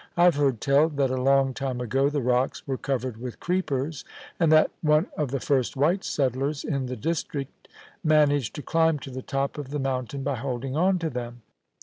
* 0.13 0.17
I've 0.17 0.33
heard 0.33 0.61
tell 0.61 0.89
that 0.89 1.11
a 1.11 1.21
long 1.21 1.53
time 1.53 1.79
ago 1.79 2.09
the 2.09 2.23
rocks 2.23 2.65
were 2.65 2.75
covered 2.75 3.17
with 3.17 3.39
creepers, 3.39 4.03
and 4.39 4.51
that 4.51 4.71
one 4.81 5.05
of 5.15 5.29
the 5.29 5.39
first 5.39 5.77
white 5.77 6.03
settlers 6.03 6.63
in 6.63 6.87
the 6.87 6.95
district 6.95 7.67
managed 8.03 8.55
to 8.55 8.63
climb 8.63 8.97
to 8.97 9.11
the 9.11 9.21
top 9.21 9.59
of 9.59 9.69
the 9.69 9.77
mountain 9.77 10.23
by 10.23 10.37
holding 10.37 10.75
on 10.75 10.97
to 10.97 11.11
them. 11.11 11.43